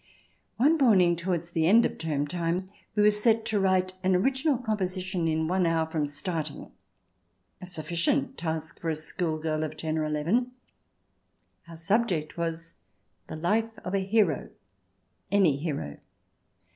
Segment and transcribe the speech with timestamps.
[0.57, 4.57] One morning towards the end of term time we were set to write an original
[4.57, 6.71] composition in one hour from starting—
[7.61, 10.53] a sufficient task for a schoolgirl of ten or eleven.
[11.67, 12.73] Our subject was
[13.27, 14.49] the life of a hero—
[15.31, 15.97] any hero.